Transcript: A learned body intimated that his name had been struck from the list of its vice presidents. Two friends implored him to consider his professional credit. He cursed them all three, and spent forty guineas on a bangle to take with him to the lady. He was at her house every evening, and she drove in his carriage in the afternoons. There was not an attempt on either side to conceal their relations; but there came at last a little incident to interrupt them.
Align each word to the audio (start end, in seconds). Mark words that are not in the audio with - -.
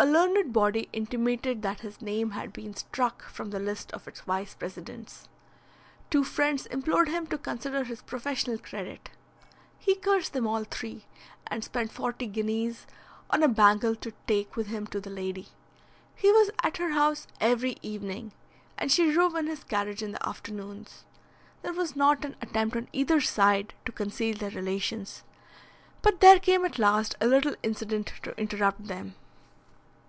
A 0.00 0.06
learned 0.06 0.52
body 0.52 0.88
intimated 0.92 1.62
that 1.62 1.80
his 1.80 2.00
name 2.00 2.30
had 2.30 2.52
been 2.52 2.72
struck 2.72 3.24
from 3.28 3.50
the 3.50 3.58
list 3.58 3.90
of 3.90 4.06
its 4.06 4.20
vice 4.20 4.54
presidents. 4.54 5.28
Two 6.08 6.22
friends 6.22 6.66
implored 6.66 7.08
him 7.08 7.26
to 7.26 7.36
consider 7.36 7.82
his 7.82 8.02
professional 8.02 8.58
credit. 8.58 9.10
He 9.76 9.96
cursed 9.96 10.34
them 10.34 10.46
all 10.46 10.62
three, 10.62 11.06
and 11.48 11.64
spent 11.64 11.90
forty 11.90 12.28
guineas 12.28 12.86
on 13.28 13.42
a 13.42 13.48
bangle 13.48 13.96
to 13.96 14.12
take 14.28 14.54
with 14.54 14.68
him 14.68 14.86
to 14.86 15.00
the 15.00 15.10
lady. 15.10 15.48
He 16.14 16.30
was 16.30 16.52
at 16.62 16.76
her 16.76 16.90
house 16.92 17.26
every 17.40 17.76
evening, 17.82 18.30
and 18.76 18.92
she 18.92 19.10
drove 19.12 19.34
in 19.34 19.48
his 19.48 19.64
carriage 19.64 20.00
in 20.04 20.12
the 20.12 20.24
afternoons. 20.24 21.06
There 21.62 21.72
was 21.72 21.96
not 21.96 22.24
an 22.24 22.36
attempt 22.40 22.76
on 22.76 22.88
either 22.92 23.20
side 23.20 23.74
to 23.84 23.90
conceal 23.90 24.36
their 24.36 24.52
relations; 24.52 25.24
but 26.02 26.20
there 26.20 26.38
came 26.38 26.64
at 26.64 26.78
last 26.78 27.16
a 27.20 27.26
little 27.26 27.56
incident 27.64 28.12
to 28.22 28.38
interrupt 28.38 28.86
them. 28.86 29.16